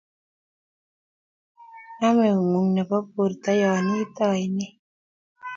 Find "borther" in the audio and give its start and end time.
3.15-3.55